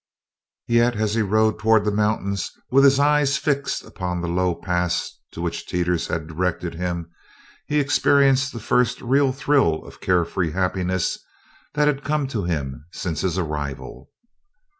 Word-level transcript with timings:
Yet 0.67 0.95
as 0.95 1.13
he 1.13 1.21
rode 1.21 1.59
towards 1.59 1.85
the 1.85 1.91
mountains 1.91 2.49
with 2.71 2.83
his 2.85 2.99
eyes 2.99 3.37
fixed 3.37 3.83
upon 3.83 4.19
the 4.19 4.27
low 4.27 4.55
pass 4.55 5.11
to 5.31 5.41
which 5.41 5.67
Teeters 5.67 6.07
had 6.07 6.25
directed 6.25 6.73
him, 6.73 7.11
he 7.67 7.79
experienced 7.79 8.51
the 8.51 8.59
first 8.59 8.99
real 8.99 9.31
thrill 9.31 9.85
of 9.85 10.01
carefree 10.01 10.53
happiness 10.53 11.19
that 11.75 11.85
had 11.87 12.03
come 12.03 12.25
to 12.29 12.45
him 12.45 12.83
since 12.91 13.21
his 13.21 13.37
arrival. 13.37 14.09